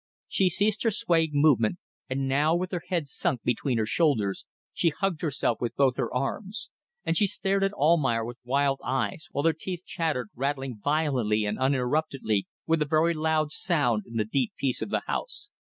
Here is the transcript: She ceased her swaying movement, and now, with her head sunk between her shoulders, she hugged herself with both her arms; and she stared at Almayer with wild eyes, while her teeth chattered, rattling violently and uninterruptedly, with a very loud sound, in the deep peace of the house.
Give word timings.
She 0.27 0.49
ceased 0.49 0.81
her 0.81 0.89
swaying 0.89 1.33
movement, 1.33 1.77
and 2.09 2.27
now, 2.27 2.55
with 2.55 2.71
her 2.71 2.81
head 2.87 3.07
sunk 3.07 3.43
between 3.43 3.77
her 3.77 3.85
shoulders, 3.85 4.47
she 4.73 4.89
hugged 4.89 5.21
herself 5.21 5.61
with 5.61 5.75
both 5.75 5.97
her 5.97 6.11
arms; 6.11 6.71
and 7.05 7.15
she 7.15 7.27
stared 7.27 7.63
at 7.63 7.71
Almayer 7.73 8.25
with 8.25 8.39
wild 8.43 8.79
eyes, 8.83 9.27
while 9.29 9.43
her 9.45 9.53
teeth 9.53 9.85
chattered, 9.85 10.29
rattling 10.35 10.79
violently 10.83 11.45
and 11.45 11.59
uninterruptedly, 11.59 12.47
with 12.65 12.81
a 12.81 12.85
very 12.85 13.13
loud 13.13 13.51
sound, 13.51 14.05
in 14.07 14.15
the 14.15 14.25
deep 14.25 14.53
peace 14.57 14.81
of 14.81 14.89
the 14.89 15.03
house. 15.05 15.51